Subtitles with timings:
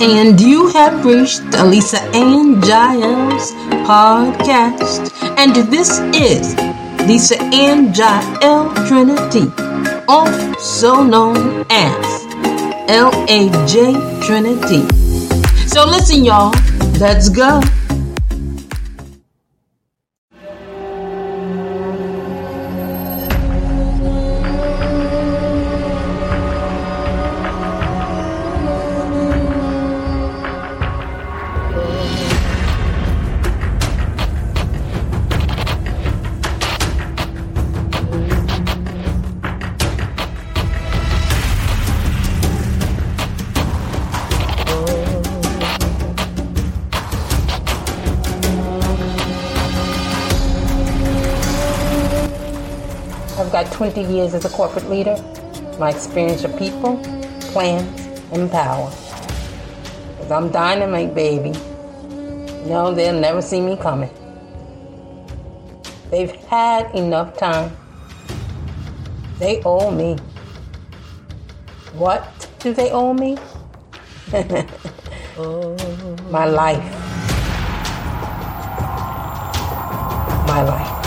[0.00, 3.52] And you have reached Lisa Ann Jael's
[3.86, 5.12] podcast.
[5.36, 6.54] And this is
[7.06, 9.50] Lisa Ann Jael Trinity,
[10.06, 12.24] also known as
[12.88, 14.86] LAJ Trinity.
[15.66, 16.52] So listen, y'all,
[16.98, 17.60] let's go.
[53.48, 55.16] I've got 20 years as a corporate leader.
[55.78, 56.98] My experience of people,
[57.50, 57.98] plans,
[58.30, 58.90] and power.
[60.18, 61.52] Cause I'm dynamite, baby.
[62.68, 64.10] No, they'll never see me coming.
[66.10, 67.74] They've had enough time.
[69.38, 70.18] They owe me.
[71.94, 73.38] What do they owe me?
[75.40, 75.76] Oh.
[76.30, 76.82] My life.
[80.48, 80.97] My life.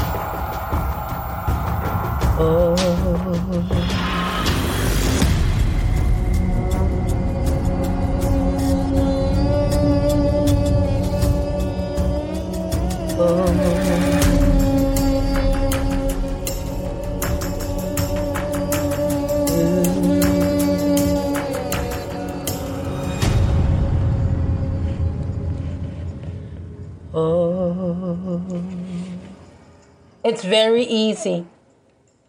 [30.23, 31.45] It's very easy.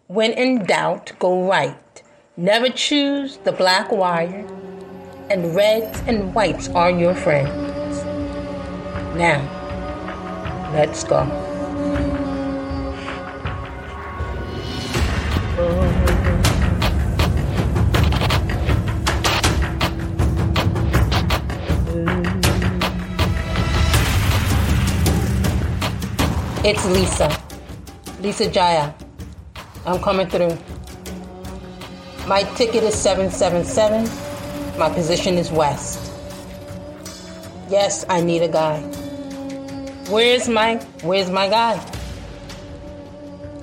[0.07, 2.03] When in doubt, go right.
[2.35, 4.45] Never choose the black wire,
[5.29, 8.03] and reds and whites are your friends.
[9.15, 9.39] Now,
[10.73, 11.23] let's go.
[26.65, 27.41] It's Lisa.
[28.19, 28.93] Lisa Jaya.
[29.85, 30.57] I'm coming through.
[32.27, 34.79] My ticket is 777.
[34.79, 36.11] My position is west.
[37.69, 38.79] Yes, I need a guy.
[40.09, 41.77] Where's my where's my guy?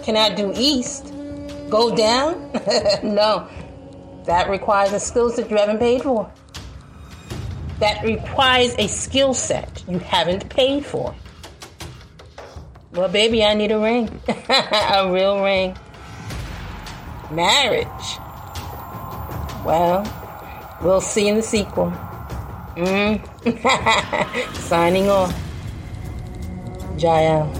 [0.03, 1.13] Can I do east?
[1.71, 2.51] Go down?
[3.03, 3.49] no.
[4.25, 6.31] That requires a skill set you haven't paid for.
[7.79, 11.15] That requires a skill set you haven't paid for.
[12.93, 14.21] Well, baby, I need a ring.
[14.29, 15.77] a real ring.
[17.31, 17.87] Marriage.
[19.65, 20.05] Well,
[20.83, 21.93] we'll see in the sequel.
[22.77, 23.21] Mm.
[24.57, 25.35] Signing off.
[26.99, 27.60] Jael.